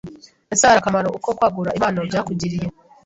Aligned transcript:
Ese 0.53 0.63
hari 0.67 0.77
akamaro 0.79 1.07
uko 1.17 1.29
kwagura 1.37 1.75
impano 1.77 1.99
byakugiriye 2.09 2.67